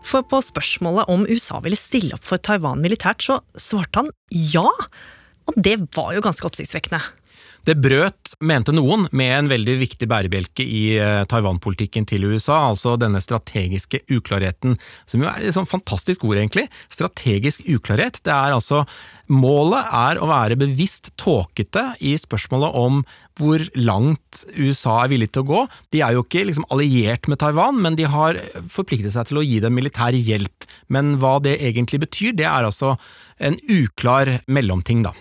For 0.07 0.23
på 0.23 0.39
spørsmålet 0.45 1.11
om 1.11 1.27
USA 1.27 1.59
ville 1.65 1.79
stille 1.79 2.15
opp 2.15 2.27
for 2.27 2.39
Taiwan 2.39 2.83
militært, 2.85 3.25
så 3.27 3.41
svarte 3.59 4.05
han 4.05 4.13
ja. 4.31 4.69
Og 5.51 5.59
det 5.59 5.81
var 5.97 6.13
jo 6.15 6.23
ganske 6.23 6.47
oppsiktsvekkende. 6.47 7.03
Det 7.67 7.75
brøt, 7.83 8.37
mente 8.47 8.71
noen, 8.71 9.09
med 9.11 9.33
en 9.35 9.49
veldig 9.51 9.75
viktig 9.81 10.07
bærebjelke 10.07 10.63
i 10.63 10.83
eh, 11.03 11.25
Taiwan-politikken 11.27 12.05
til 12.07 12.29
USA, 12.31 12.61
altså 12.69 12.93
denne 13.01 13.19
strategiske 13.19 14.05
uklarheten, 14.07 14.77
som 15.11 15.25
jo 15.25 15.27
er 15.27 15.49
et 15.49 15.57
sånn 15.57 15.67
fantastisk 15.67 16.29
ord, 16.29 16.39
egentlig. 16.39 16.69
Strategisk 16.95 17.67
uklarhet, 17.67 18.23
det 18.23 18.35
er 18.35 18.55
altså 18.55 18.85
Målet 19.27 19.89
er 19.91 20.21
å 20.23 20.29
være 20.31 20.55
bevisst 20.55 21.09
tåkete 21.19 21.83
i 21.99 22.13
spørsmålet 22.15 22.77
om 22.79 23.01
hvor 23.41 23.65
langt 23.75 24.45
USA 24.55 25.01
er 25.03 25.11
villig 25.11 25.33
til 25.35 25.43
å 25.43 25.49
gå. 25.49 25.65
De 25.91 26.05
er 26.07 26.15
jo 26.15 26.23
ikke 26.23 26.45
liksom 26.47 26.69
alliert 26.71 27.27
med 27.27 27.43
Taiwan, 27.43 27.83
men 27.83 27.99
de 27.99 28.07
har 28.07 28.39
forpliktet 28.71 29.17
seg 29.17 29.27
til 29.27 29.43
å 29.43 29.47
gi 29.49 29.59
dem 29.65 29.75
militær 29.75 30.15
hjelp. 30.15 30.71
Men 30.87 31.17
hva 31.19 31.41
det 31.43 31.59
egentlig 31.59 32.05
betyr, 32.07 32.39
det 32.39 32.47
er 32.47 32.71
altså 32.71 32.95
en 33.43 33.59
uklar 33.67 34.37
mellomting, 34.47 35.03
da. 35.03 35.17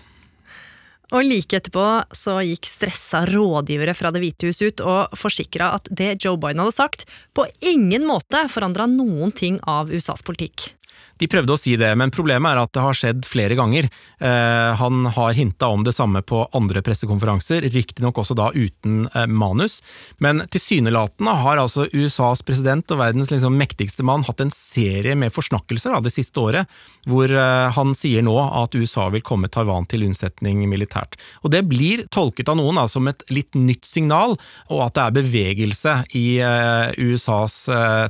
Og 1.14 1.22
like 1.22 1.58
etterpå 1.60 1.84
så 2.16 2.40
gikk 2.42 2.66
stressa 2.66 3.22
rådgivere 3.30 3.94
fra 3.94 4.10
Det 4.10 4.22
hvite 4.24 4.50
hus 4.50 4.58
ut 4.64 4.82
og 4.82 5.14
forsikra 5.14 5.70
at 5.78 5.90
det 5.94 6.16
Joe 6.24 6.38
Biden 6.40 6.64
hadde 6.64 6.74
sagt, 6.74 7.06
på 7.36 7.46
ingen 7.62 8.08
måte 8.08 8.46
forandra 8.50 8.88
noen 8.90 9.30
ting 9.30 9.60
av 9.70 9.92
USAs 9.92 10.26
politikk. 10.26 10.72
De 11.16 11.28
prøvde 11.30 11.54
å 11.54 11.60
si 11.60 11.76
det, 11.80 11.88
men 11.96 12.12
problemet 12.12 12.50
er 12.52 12.60
at 12.60 12.72
det 12.76 12.82
har 12.84 12.96
skjedd 12.96 13.24
flere 13.28 13.56
ganger. 13.56 13.88
Eh, 14.20 14.72
han 14.76 15.08
har 15.16 15.36
hinta 15.36 15.70
om 15.72 15.84
det 15.86 15.94
samme 15.96 16.20
på 16.26 16.42
andre 16.56 16.82
pressekonferanser, 16.84 17.64
riktignok 17.72 18.20
også 18.20 18.36
da 18.36 18.50
uten 18.52 19.06
eh, 19.08 19.24
manus. 19.26 19.78
Men 20.20 20.44
tilsynelatende 20.52 21.36
har 21.40 21.62
altså 21.62 21.86
USAs 21.92 22.44
president 22.46 22.92
og 22.92 23.00
verdens 23.00 23.32
liksom, 23.32 23.56
mektigste 23.56 24.04
mann 24.06 24.26
hatt 24.28 24.42
en 24.44 24.52
serie 24.52 25.16
med 25.16 25.32
forsnakkelser 25.32 25.94
da, 25.96 26.02
det 26.04 26.12
siste 26.12 26.42
året, 26.42 26.76
hvor 27.08 27.32
eh, 27.32 27.68
han 27.76 27.96
sier 27.96 28.24
nå 28.26 28.36
at 28.36 28.76
USA 28.76 29.08
vil 29.14 29.24
komme 29.24 29.48
Taiwan 29.52 29.88
til 29.88 30.04
unnsetning 30.08 30.66
militært. 30.68 31.16
Og 31.42 31.54
Det 31.56 31.64
blir 31.64 32.04
tolket 32.12 32.52
av 32.52 32.60
noen 32.60 32.76
da, 32.76 32.84
som 32.92 33.08
et 33.08 33.24
litt 33.32 33.56
nytt 33.56 33.88
signal, 33.88 34.36
og 34.68 34.84
at 34.84 34.98
det 34.98 35.06
er 35.06 35.16
bevegelse 35.16 35.94
i 36.18 36.26
USAs 37.00 37.54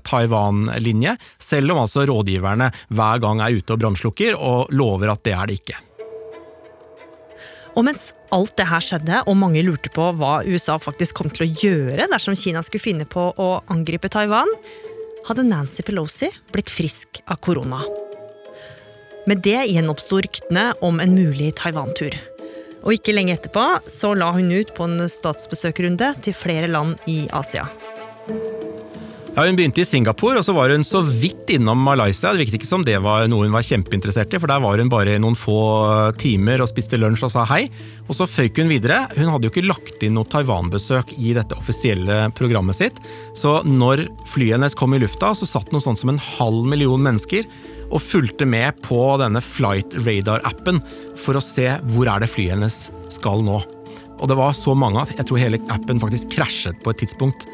Taiwan-linje, 0.06 1.14
selv 1.42 1.74
om 1.74 1.82
altså 1.84 2.04
rådgiverne 2.08 2.70
hver 2.96 3.20
gang 3.22 3.42
jeg 3.42 3.52
er 3.52 3.60
ute 3.60 3.76
og 3.76 3.82
brannslukker, 3.82 4.38
og 4.38 4.72
lover 4.74 5.12
at 5.12 5.22
det 5.26 5.36
er 5.36 5.50
det 5.50 5.60
ikke. 5.60 5.78
Og 7.76 7.84
mens 7.84 8.10
alt 8.32 8.54
det 8.56 8.68
her 8.70 8.84
skjedde, 8.84 9.22
og 9.28 9.36
mange 9.36 9.62
lurte 9.64 9.92
på 9.92 10.08
hva 10.16 10.38
USA 10.48 10.78
faktisk 10.80 11.20
kom 11.20 11.28
til 11.32 11.44
å 11.44 11.50
gjøre 11.60 12.08
dersom 12.08 12.36
Kina 12.38 12.62
skulle 12.64 12.84
finne 12.84 13.08
på 13.08 13.28
å 13.36 13.48
angripe 13.72 14.08
Taiwan, 14.12 14.48
hadde 15.28 15.44
Nancy 15.44 15.84
Pelosi 15.84 16.30
blitt 16.54 16.72
frisk 16.72 17.20
av 17.26 17.40
korona. 17.44 17.82
Med 19.26 19.42
det 19.44 19.66
gjenoppsto 19.68 20.22
ryktene 20.22 20.70
om 20.86 21.02
en 21.02 21.14
mulig 21.18 21.50
Taiwan-tur. 21.58 22.14
Og 22.86 22.94
ikke 22.94 23.16
lenge 23.16 23.34
etterpå 23.34 23.64
så 23.90 24.12
la 24.14 24.30
hun 24.36 24.52
ut 24.54 24.70
på 24.76 24.86
en 24.86 25.10
statsbesøkrunde 25.10 26.12
til 26.22 26.38
flere 26.38 26.70
land 26.70 27.02
i 27.10 27.24
Asia. 27.34 27.66
Ja, 29.36 29.44
Hun 29.44 29.56
begynte 29.58 29.82
i 29.82 29.84
Singapore, 29.84 30.40
og 30.40 30.44
så 30.46 30.54
var 30.56 30.72
hun 30.72 30.84
så 30.86 31.02
vidt 31.04 31.50
innom 31.52 31.82
Malaysia. 31.84 32.30
Det 32.32 32.40
virket 32.40 32.54
ikke 32.56 32.68
som 32.70 32.84
det 32.86 32.96
var 33.04 33.26
noe 33.28 33.44
hun 33.44 33.52
var 33.52 33.66
kjempeinteressert 33.68 34.32
i, 34.32 34.38
for 34.40 34.48
der 34.48 34.62
var 34.64 34.80
hun 34.80 34.88
bare 34.88 35.18
noen 35.20 35.36
få 35.36 35.58
timer 36.16 36.64
og 36.64 36.70
spiste 36.70 36.96
lunsj 36.96 37.26
og 37.26 37.32
sa 37.34 37.44
hei. 37.50 37.66
Og 38.08 38.16
så 38.16 38.24
føyk 38.24 38.62
hun 38.62 38.72
videre. 38.72 39.02
Hun 39.12 39.28
hadde 39.28 39.44
jo 39.44 39.52
ikke 39.52 39.66
lagt 39.66 40.06
inn 40.08 40.16
noe 40.16 40.24
Taiwan-besøk 40.32 41.12
i 41.20 41.34
dette 41.36 41.58
offisielle 41.60 42.30
programmet 42.38 42.80
sitt, 42.80 43.02
så 43.36 43.58
når 43.68 44.06
flyet 44.32 44.56
hennes 44.56 44.78
kom 44.80 44.96
i 44.96 45.02
lufta, 45.04 45.34
så 45.36 45.50
satt 45.52 45.68
noe 45.68 45.84
sånt 45.84 46.00
som 46.00 46.14
en 46.14 46.22
halv 46.38 46.64
million 46.72 47.04
mennesker 47.04 47.44
og 47.90 48.00
fulgte 48.00 48.48
med 48.48 48.80
på 48.88 49.02
denne 49.20 49.44
Flight 49.44 50.00
Radar-appen 50.00 50.80
for 51.20 51.36
å 51.36 51.44
se 51.44 51.74
hvor 51.92 52.08
er 52.08 52.24
det 52.24 52.32
flyet 52.32 52.56
hennes 52.56 52.86
skal 53.12 53.44
nå. 53.44 53.60
Og 54.16 54.30
det 54.32 54.40
var 54.40 54.56
så 54.56 54.72
mange 54.72 55.04
at 55.04 55.12
jeg 55.12 55.28
tror 55.28 55.44
hele 55.44 55.60
appen 55.72 56.00
faktisk 56.00 56.32
krasjet 56.38 56.80
på 56.80 56.96
et 56.96 57.04
tidspunkt. 57.04 57.44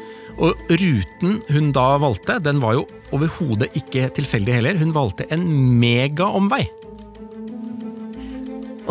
Og 0.41 0.57
ruten 0.69 1.41
hun 1.53 1.71
da 1.75 1.85
valgte, 2.01 2.39
den 2.41 2.61
var 2.63 2.77
jo 2.79 2.87
overhodet 3.13 3.69
ikke 3.77 4.07
tilfeldig 4.17 4.55
heller. 4.57 4.79
Hun 4.79 4.93
valgte 4.95 5.27
en 5.33 5.45
megaomvei. 5.81 6.63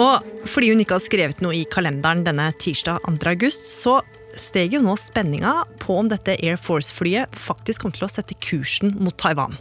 Og 0.00 0.46
fordi 0.48 0.70
hun 0.72 0.80
ikke 0.82 0.96
har 0.96 1.04
skrevet 1.04 1.42
noe 1.44 1.56
i 1.58 1.66
kalenderen 1.68 2.24
denne 2.26 2.48
tirsdag 2.62 3.02
2. 3.08 3.18
august, 3.34 3.68
så 3.68 3.98
steg 4.38 4.76
jo 4.76 4.80
nå 4.84 4.94
spenninga 4.96 5.62
på 5.82 5.98
om 6.00 6.08
dette 6.08 6.38
Air 6.40 6.56
Force-flyet 6.60 7.36
faktisk 7.36 7.84
kom 7.84 7.92
til 7.92 8.06
å 8.06 8.12
sette 8.12 8.38
kursen 8.40 8.94
mot 9.02 9.16
Taiwan. 9.20 9.58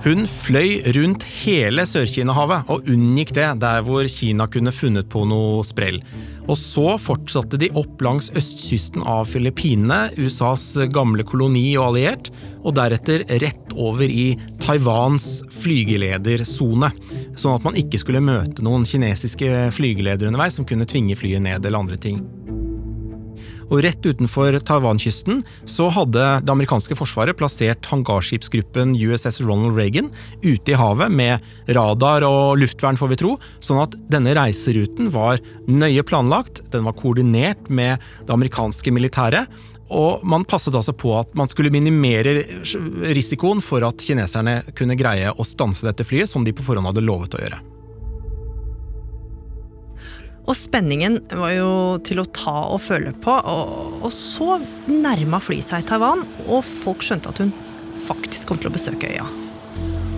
Hun 0.00 0.24
fløy 0.24 0.78
rundt 0.96 1.26
hele 1.42 1.82
Sør-Kina-havet 1.84 2.70
og 2.72 2.86
unngikk 2.88 3.34
det 3.36 3.48
der 3.60 3.82
hvor 3.84 4.06
Kina 4.08 4.46
kunne 4.48 4.72
funnet 4.72 5.10
på 5.12 5.26
noe 5.28 5.60
sprell. 5.66 5.98
Og 6.48 6.56
så 6.56 6.94
fortsatte 6.96 7.60
de 7.60 7.68
opp 7.76 8.00
langs 8.00 8.30
østkysten 8.32 9.04
av 9.04 9.28
Filippinene, 9.28 10.08
USAs 10.16 10.64
gamle 10.94 11.26
koloni 11.28 11.66
og 11.76 11.90
alliert, 11.90 12.32
og 12.64 12.78
deretter 12.80 13.26
rett 13.44 13.76
over 13.76 14.08
i 14.08 14.32
Taiwans 14.64 15.28
flygeledersone. 15.60 16.90
Sånn 17.36 17.60
at 17.60 17.68
man 17.68 17.76
ikke 17.76 18.00
skulle 18.00 18.24
møte 18.24 18.64
noen 18.64 18.88
kinesiske 18.88 19.68
flygeledere 19.76 20.32
underveis 20.32 20.56
som 20.56 20.68
kunne 20.68 20.88
tvinge 20.88 21.20
flyet 21.20 21.44
ned 21.44 21.60
eller 21.60 21.84
andre 21.84 22.00
ting. 22.00 22.24
Og 23.70 23.84
rett 23.86 24.04
utenfor 24.06 24.58
Taiwan-kysten 24.66 25.44
så 25.68 25.88
hadde 25.94 26.26
det 26.42 26.52
amerikanske 26.52 26.96
forsvaret 26.98 27.38
plassert 27.38 27.86
hangarskipsgruppen 27.90 28.96
USS 28.98 29.40
Ronald 29.46 29.78
Reagan 29.78 30.10
ute 30.42 30.74
i 30.74 30.78
havet 30.78 31.14
med 31.14 31.44
radar 31.76 32.26
og 32.26 32.58
luftvern, 32.60 32.98
får 32.98 33.12
vi 33.14 33.20
tro, 33.22 33.34
sånn 33.62 33.82
at 33.84 33.96
denne 34.10 34.34
reiseruten 34.36 35.12
var 35.14 35.40
nøye 35.70 36.04
planlagt, 36.06 36.64
den 36.74 36.86
var 36.88 36.98
koordinert 36.98 37.70
med 37.70 38.02
det 38.26 38.34
amerikanske 38.34 38.94
militæret, 38.94 39.50
og 39.90 40.22
man 40.22 40.46
passet 40.46 40.74
altså 40.74 40.94
på 40.94 41.16
at 41.18 41.32
man 41.38 41.50
skulle 41.50 41.72
minimere 41.74 42.44
risikoen 43.10 43.62
for 43.64 43.82
at 43.86 44.02
kineserne 44.02 44.60
kunne 44.78 44.98
greie 44.98 45.32
å 45.34 45.46
stanse 45.46 45.86
dette 45.86 46.06
flyet, 46.06 46.30
som 46.30 46.46
de 46.46 46.54
på 46.54 46.66
forhånd 46.66 46.86
hadde 46.92 47.06
lovet 47.06 47.34
å 47.34 47.42
gjøre. 47.42 47.58
Og 50.50 50.56
spenningen 50.58 51.20
var 51.30 51.52
jo 51.54 51.72
til 52.02 52.18
å 52.18 52.26
ta 52.26 52.56
og 52.74 52.80
føle 52.82 53.12
på. 53.22 53.30
Og, 53.30 54.00
og 54.02 54.10
så 54.10 54.58
nærma 54.90 55.38
flyet 55.42 55.68
seg 55.68 55.86
Taiwan, 55.86 56.24
og 56.48 56.64
folk 56.66 57.06
skjønte 57.06 57.30
at 57.30 57.38
hun 57.44 57.52
faktisk 58.08 58.50
kom 58.50 58.58
til 58.58 58.72
å 58.72 58.74
besøke 58.74 59.12
øya. 59.12 59.28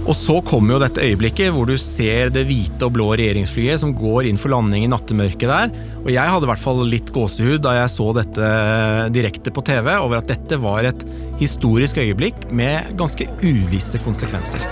Og 0.02 0.16
så 0.18 0.40
kommer 0.42 0.74
jo 0.74 0.80
dette 0.82 1.04
øyeblikket 1.04 1.52
hvor 1.54 1.68
du 1.68 1.76
ser 1.78 2.32
det 2.34 2.46
hvite 2.48 2.88
og 2.88 2.96
blå 2.96 3.10
regjeringsflyet 3.20 3.78
som 3.84 3.92
går 3.94 4.26
inn 4.26 4.40
for 4.40 4.50
landing 4.50 4.86
i 4.86 4.90
nattemørket 4.90 5.52
der. 5.52 5.76
Og 6.00 6.10
jeg 6.10 6.32
hadde 6.32 6.48
i 6.48 6.50
hvert 6.50 6.64
fall 6.64 6.82
litt 6.90 7.12
gåsehud 7.14 7.62
da 7.62 7.76
jeg 7.76 7.92
så 7.92 8.08
dette 8.16 8.48
direkte 9.14 9.54
på 9.54 9.62
TV, 9.68 9.92
over 10.00 10.18
at 10.18 10.32
dette 10.32 10.58
var 10.64 10.88
et 10.88 11.06
historisk 11.42 12.00
øyeblikk 12.02 12.48
med 12.50 12.96
ganske 12.98 13.28
uvisse 13.44 14.00
konsekvenser. 14.02 14.66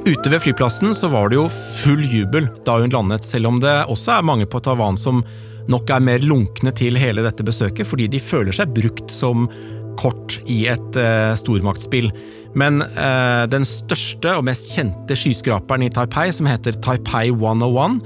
Ute 0.00 0.30
ved 0.32 0.40
flyplassen 0.40 0.94
så 0.96 1.10
var 1.12 1.28
det 1.28 1.36
jo 1.36 1.48
full 1.50 2.00
jubel 2.08 2.46
da 2.64 2.78
hun 2.80 2.92
landet, 2.92 3.26
selv 3.26 3.50
om 3.50 3.58
det 3.60 3.74
også 3.92 4.14
er 4.14 4.24
mange 4.24 4.46
på 4.48 4.60
Taiwan 4.64 4.96
som 4.96 5.20
nok 5.70 5.92
er 5.92 6.00
mer 6.00 6.24
lunkne 6.24 6.72
til 6.72 6.96
hele 6.96 7.24
dette 7.26 7.44
besøket, 7.44 7.84
fordi 7.86 8.08
de 8.08 8.22
føler 8.22 8.56
seg 8.56 8.72
brukt 8.72 9.12
som 9.12 9.44
kort 10.00 10.38
i 10.48 10.62
et 10.72 10.96
uh, 10.96 11.36
stormaktsspill. 11.36 12.08
Men 12.56 12.80
uh, 12.96 13.44
den 13.52 13.66
største 13.68 14.38
og 14.38 14.46
mest 14.48 14.72
kjente 14.72 15.18
skyskraperen 15.18 15.84
i 15.84 15.92
Taipei, 15.92 16.30
som 16.32 16.48
heter 16.48 16.80
Taipei 16.80 17.28
101, 17.28 18.00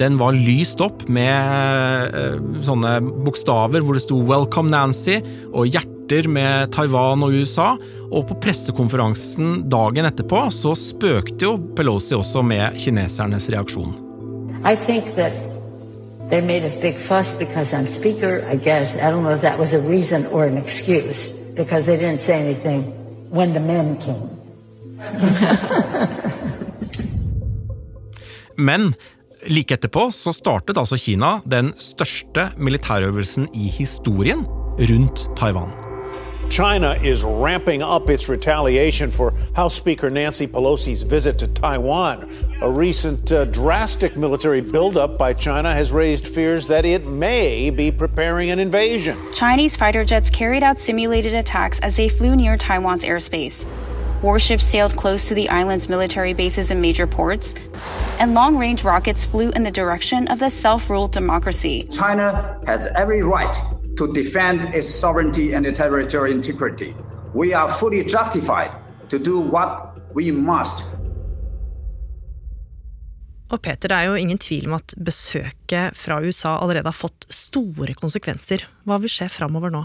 den 0.00 0.16
var 0.22 0.38
lyst 0.38 0.80
opp 0.84 1.02
med 1.10 2.14
uh, 2.14 2.38
sånne 2.64 3.00
bokstaver 3.26 3.82
hvor 3.82 3.98
det 3.98 4.06
sto 4.06 4.22
'Welcome 4.22 4.70
Nancy' 4.70 5.18
og 5.50 5.66
hjerter 5.66 6.30
med 6.30 6.70
Taiwan 6.78 7.26
og 7.26 7.34
USA. 7.34 7.74
Og 8.10 8.26
på 8.28 8.34
pressekonferansen 8.42 9.68
dagen 9.70 10.08
etterpå 10.08 10.42
så 10.54 10.74
spøkte 10.78 11.46
jo 11.46 11.56
Pelosi 11.78 12.16
også 12.16 12.42
med 12.42 12.78
kinesernes 12.82 13.46
reaksjon. 13.54 13.94
I 14.66 14.74
think 14.74 15.14
that 15.14 15.32
they 16.30 16.40
made 16.40 16.64
a 16.66 16.80
big 16.82 16.98
fuss 16.98 17.34
because 17.38 17.72
I'm 17.76 17.86
speaker, 17.86 18.42
I 18.52 18.56
guess. 18.56 18.96
I 18.96 19.10
don't 19.10 19.22
know 19.22 19.34
if 19.34 19.42
that 19.42 19.58
was 19.58 19.74
a 19.74 19.80
reason 19.88 20.26
or 20.26 20.44
an 20.44 20.58
excuse 20.58 21.32
because 21.56 21.86
they 21.86 21.96
didn't 21.96 22.20
say 22.20 22.40
anything 22.40 22.84
when 23.30 23.52
the 23.52 23.60
men 23.60 23.96
came. 23.96 24.30
Men 28.56 28.94
like 29.46 29.74
etterpå 29.74 30.10
så 30.12 30.32
startet 30.36 30.76
altså 30.76 30.96
Kina 31.00 31.38
den 31.48 31.72
største 31.78 32.50
militærøvelsen 32.58 33.48
i 33.54 33.70
historien 33.72 34.44
rundt 34.90 35.28
Taiwan. 35.36 35.89
China 36.50 36.98
is 37.00 37.22
ramping 37.22 37.80
up 37.80 38.10
its 38.10 38.28
retaliation 38.28 39.12
for 39.12 39.32
House 39.54 39.72
Speaker 39.72 40.10
Nancy 40.10 40.48
Pelosi's 40.48 41.02
visit 41.02 41.38
to 41.38 41.46
Taiwan. 41.46 42.28
A 42.60 42.68
recent 42.68 43.30
uh, 43.30 43.44
drastic 43.44 44.16
military 44.16 44.60
buildup 44.60 45.16
by 45.16 45.32
China 45.32 45.72
has 45.72 45.92
raised 45.92 46.26
fears 46.26 46.66
that 46.66 46.84
it 46.84 47.06
may 47.06 47.70
be 47.70 47.92
preparing 47.92 48.50
an 48.50 48.58
invasion. 48.58 49.16
Chinese 49.32 49.76
fighter 49.76 50.04
jets 50.04 50.28
carried 50.28 50.64
out 50.64 50.76
simulated 50.76 51.34
attacks 51.34 51.78
as 51.80 51.94
they 51.94 52.08
flew 52.08 52.34
near 52.34 52.56
Taiwan's 52.56 53.04
airspace. 53.04 53.64
Warships 54.20 54.64
sailed 54.64 54.96
close 54.96 55.28
to 55.28 55.34
the 55.34 55.48
island's 55.50 55.88
military 55.88 56.34
bases 56.34 56.72
and 56.72 56.82
major 56.82 57.06
ports, 57.06 57.54
and 58.18 58.34
long 58.34 58.58
range 58.58 58.82
rockets 58.82 59.24
flew 59.24 59.50
in 59.52 59.62
the 59.62 59.70
direction 59.70 60.26
of 60.26 60.40
the 60.40 60.50
self 60.50 60.90
ruled 60.90 61.12
democracy. 61.12 61.84
China 61.92 62.60
has 62.66 62.88
every 62.88 63.22
right 63.22 63.56
to 64.00 64.06
defend 64.08 64.74
its 64.74 64.88
sovereignty 64.88 65.52
and 65.52 65.64
territorial 65.76 66.32
integrity. 66.32 66.94
We 67.34 67.52
are 67.52 67.68
fully 67.68 68.02
justified 68.16 68.70
to 69.10 69.18
do 69.18 69.36
what 69.38 69.70
we 70.14 70.32
must. 70.32 70.84
Og 73.50 73.60
Peter, 73.60 73.88
det 73.88 73.96
er 73.96 74.02
jo 74.08 74.14
ingen 74.14 74.38
tvil 74.38 74.68
om 74.70 74.78
at 74.78 74.94
besøket 75.04 75.98
fra 75.98 76.20
USA 76.22 76.56
allerede 76.62 76.86
har 76.86 76.96
fått 76.96 77.26
store 77.34 77.94
konsekvenser. 77.98 78.64
Hva 78.86 79.00
vil 79.02 79.10
skje 79.10 79.28
framover 79.28 79.74
nå? 79.74 79.84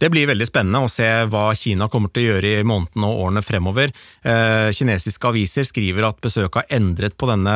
Det 0.00 0.10
blir 0.12 0.28
veldig 0.30 0.46
spennende 0.48 0.82
å 0.84 0.90
se 0.90 1.08
hva 1.30 1.50
Kina 1.58 1.88
kommer 1.92 2.12
til 2.12 2.24
å 2.24 2.34
gjøre 2.34 2.52
i 2.60 2.66
månedene 2.66 3.08
og 3.08 3.24
årene 3.26 3.42
fremover. 3.44 3.92
Eh, 4.24 4.70
kinesiske 4.76 5.28
aviser 5.28 5.66
skriver 5.68 6.08
at 6.08 6.20
besøket 6.24 6.62
har 6.62 6.78
endret 6.78 7.16
på 7.20 7.28
denne 7.30 7.54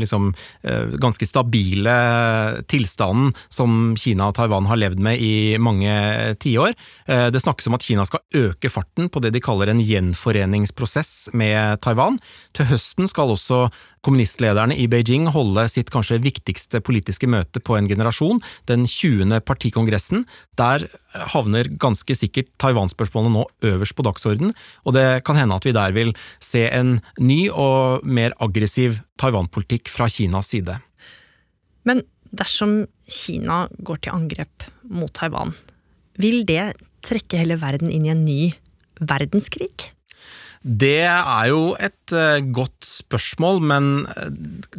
liksom, 0.00 0.32
eh, 0.62 0.94
ganske 1.02 1.26
stabile 1.28 1.96
tilstanden 2.70 3.32
som 3.48 3.94
Kina 3.98 4.28
og 4.30 4.36
Taiwan 4.38 4.68
har 4.70 4.80
levd 4.80 5.02
med 5.02 5.20
i 5.22 5.56
mange 5.58 6.36
tiår. 6.42 6.74
Eh, 7.06 7.30
det 7.34 7.42
snakkes 7.42 7.68
om 7.68 7.78
at 7.78 7.86
Kina 7.86 8.06
skal 8.06 8.22
øke 8.34 8.70
farten 8.70 9.10
på 9.10 9.22
det 9.22 9.34
de 9.34 9.42
kaller 9.44 9.72
en 9.72 9.82
gjenforeningsprosess 9.82 11.34
med 11.34 11.80
Taiwan. 11.84 12.20
Til 12.54 12.70
høsten 12.70 13.10
skal 13.10 13.34
også 13.34 13.66
kommunistlederne 14.04 14.76
i 14.76 14.86
Beijing 14.90 15.26
holde 15.32 15.64
sitt 15.72 15.90
kanskje 15.92 16.20
viktigste 16.22 16.80
politiske 16.84 17.28
møte 17.30 17.62
på 17.64 17.78
en 17.78 17.88
generasjon, 17.88 18.42
den 18.68 18.84
20. 18.90 19.40
partikongressen. 19.48 20.26
Der 20.60 20.86
havner 21.34 21.70
ganske 21.80 22.16
sikkert 22.18 22.50
Taiwan-spørsmålet 22.62 23.34
nå 23.34 23.44
øverst 23.70 23.96
på 23.96 24.06
dagsorden, 24.06 24.52
og 24.84 24.96
det 24.96 25.24
kan 25.26 25.38
hende 25.40 25.56
at 25.56 25.68
vi 25.68 25.74
der 25.76 25.94
vil 25.96 26.14
se 26.42 26.66
en 26.68 26.98
ny 27.18 27.46
og 27.50 28.04
mer 28.04 28.36
aggressiv 28.44 29.00
Taiwan-politikk 29.20 29.88
fra 29.92 30.10
Kinas 30.12 30.52
side. 30.52 30.76
Men 31.88 32.04
dersom 32.34 32.84
Kina 33.08 33.64
går 33.84 34.04
til 34.04 34.16
angrep 34.16 34.68
mot 34.90 35.12
Taiwan, 35.16 35.54
vil 36.20 36.44
det 36.48 36.74
trekke 37.04 37.40
hele 37.40 37.58
verden 37.60 37.90
inn 37.92 38.06
i 38.06 38.12
en 38.12 38.24
ny 38.24 38.40
verdenskrig? 39.00 39.93
Det 40.64 41.04
er 41.04 41.48
jo 41.50 41.74
et 41.76 42.12
uh, 42.16 42.40
godt 42.56 42.86
spørsmål, 42.88 43.58
men 43.68 43.88
eh, 44.08 44.30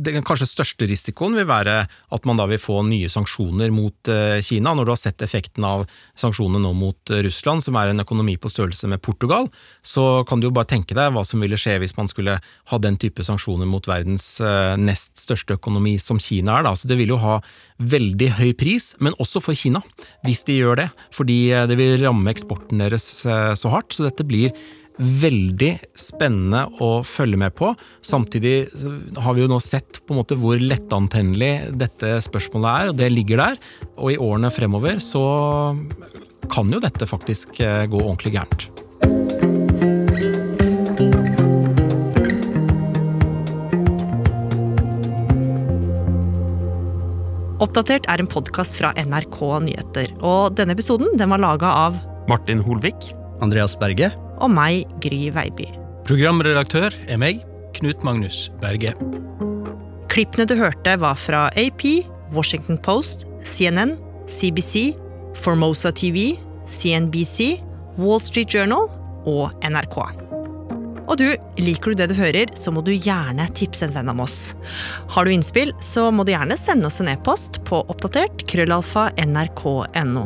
den 0.02 0.24
kanskje 0.26 0.48
største 0.50 0.88
risikoen 0.89 1.36
vil 1.38 1.45
være 1.45 1.76
at 1.86 2.24
man 2.26 2.39
da 2.39 2.48
vil 2.50 2.58
få 2.58 2.80
nye 2.88 3.06
sanksjoner 3.12 3.69
mot 3.69 4.10
uh, 4.10 4.41
Kina. 4.41 4.74
Når 4.74 4.88
du 4.88 4.91
har 4.95 4.98
sett 4.98 5.21
effekten 5.21 5.67
av 5.67 5.84
sanksjonene 6.17 6.63
nå 6.63 6.71
mot 6.74 7.13
Russland, 7.28 7.62
som 7.62 7.78
er 7.78 7.91
en 7.91 8.02
økonomi 8.02 8.34
på 8.41 8.50
størrelse 8.50 8.89
med 8.89 9.04
Portugal, 9.06 9.45
så 9.86 10.24
kan 10.26 10.41
du 10.41 10.48
jo 10.48 10.56
bare 10.56 10.71
tenke 10.71 10.98
deg 10.98 11.13
hva 11.13 11.21
som 11.28 11.45
ville 11.45 11.60
skje 11.60 11.78
hvis 11.84 11.93
man 12.00 12.10
skulle 12.10 12.39
ha 12.41 12.80
den 12.82 12.98
type 13.02 13.21
sanksjoner 13.28 13.69
mot 13.69 13.86
verdens 13.86 14.26
nest 14.82 15.21
største 15.21 15.60
økonomi 15.60 16.00
som 16.02 16.17
Kina 16.17 16.56
er. 16.58 16.65
Da. 16.65 16.74
Så 16.74 16.89
det 16.89 16.98
vil 16.98 17.13
jo 17.13 17.19
ha 17.21 17.36
veldig 17.78 18.32
høy 18.39 18.56
pris, 18.58 18.95
men 19.06 19.13
også 19.21 19.43
for 19.43 19.58
Kina, 19.58 19.84
hvis 20.26 20.41
de 20.50 20.58
gjør 20.58 20.82
det. 20.82 20.89
Fordi 21.13 21.38
det 21.69 21.78
vil 21.78 22.00
ramme 22.02 22.34
eksporten 22.34 22.82
deres 22.82 23.06
så 23.21 23.74
hardt. 23.74 23.93
Så 23.93 24.08
dette 24.08 24.26
blir 24.26 24.56
veldig 24.97 25.71
spennende 25.97 26.65
å 26.84 27.01
følge 27.05 27.39
med 27.39 27.55
på. 27.58 27.73
Samtidig 28.05 28.55
har 29.21 29.36
vi 29.36 29.43
jo 29.43 29.49
nå 29.51 29.60
sett 29.63 30.01
på 30.05 30.15
en 30.15 30.21
måte 30.21 30.38
hvor 30.39 30.62
lettantennelig 30.62 31.75
dette 31.75 32.17
spørsmålet 32.23 32.69
er, 32.71 32.91
og 32.91 32.99
det 33.01 33.12
ligger 33.12 33.43
der. 33.43 33.60
Og 33.97 34.13
i 34.13 34.19
årene 34.21 34.53
fremover 34.53 35.01
så 35.03 35.25
kan 36.51 36.71
jo 36.71 36.81
dette 36.84 37.08
faktisk 37.10 37.60
eh, 37.63 37.86
gå 37.89 37.99
ordentlig 37.99 38.36
gærent. 38.38 38.69
Oppdatert 47.65 48.05
er 48.12 48.21
en 48.21 48.29
podkast 48.29 48.75
fra 48.77 48.91
NRK 48.99 49.39
Nyheter, 49.65 50.12
og 50.21 50.53
denne 50.60 50.75
episoden 50.75 51.15
den 51.17 51.31
var 51.31 51.41
laga 51.41 51.71
av 51.88 51.97
Martin 52.29 52.62
Holvik. 52.62 53.10
Andreas 53.43 53.73
Berge 53.79 54.12
og 54.39 54.52
meg, 54.54 54.86
Gry 55.04 55.30
Veiby. 55.36 55.67
Programredaktør 56.06 56.95
er 57.10 57.21
meg, 57.21 57.41
Knut 57.76 58.04
Magnus 58.08 58.50
Berge. 58.62 58.93
Klippene 60.12 60.45
du 60.48 60.56
hørte, 60.60 60.98
var 61.02 61.17
fra 61.19 61.48
AP, 61.60 62.06
Washington 62.36 62.78
Post, 62.78 63.26
CNN, 63.45 63.98
CBC, 64.32 64.93
Formosa 65.36 65.91
TV, 65.91 66.36
CNBC, 66.71 67.60
Wall 67.98 68.21
Street 68.24 68.54
Journal 68.54 68.88
og 69.26 69.52
NRK. 69.65 70.00
Og 71.06 71.19
du, 71.21 71.28
liker 71.62 71.93
du 71.93 72.00
det 72.00 72.10
du 72.10 72.15
hører, 72.17 72.50
så 72.58 72.74
må 72.74 72.82
du 72.86 72.93
gjerne 72.93 73.45
tipse 73.58 73.86
en 73.86 73.93
venn 73.93 74.10
om 74.10 74.24
oss. 74.26 74.56
Har 75.13 75.26
du 75.26 75.34
innspill, 75.36 75.74
så 75.84 76.08
må 76.12 76.26
du 76.26 76.34
gjerne 76.34 76.58
sende 76.58 76.89
oss 76.89 77.02
en 77.04 77.12
e-post 77.13 77.62
på 77.67 77.84
oppdatert 77.93 78.48
krøllalfa 78.50 79.12
nrk.no. 79.21 80.26